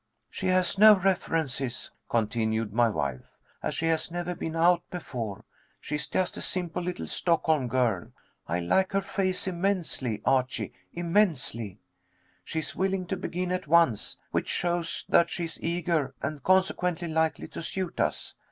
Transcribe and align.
"She 0.31 0.47
has 0.47 0.79
no 0.79 0.95
references," 0.95 1.91
continued 2.09 2.73
my 2.73 2.89
wife, 2.89 3.21
"as 3.61 3.75
she 3.75 3.85
has 3.85 4.09
never 4.09 4.33
been 4.33 4.55
out 4.55 4.81
before. 4.89 5.45
She 5.79 5.93
is 5.93 6.07
just 6.07 6.37
a 6.37 6.41
simple 6.41 6.81
little 6.81 7.05
Stockholm 7.05 7.67
girl. 7.67 8.07
I 8.47 8.61
like 8.61 8.93
her 8.93 9.01
face 9.01 9.45
immensely, 9.45 10.19
Archie 10.25 10.73
immensely. 10.91 11.77
She 12.43 12.57
is 12.57 12.75
willing 12.75 13.05
to 13.05 13.15
begin 13.15 13.51
at 13.51 13.67
once, 13.67 14.17
which 14.31 14.49
shows 14.49 15.05
that 15.07 15.29
she 15.29 15.43
is 15.43 15.61
eager, 15.61 16.15
and 16.19 16.41
consequently 16.41 17.07
likely 17.07 17.47
to 17.49 17.61
suit 17.61 17.99
us. 17.99 18.33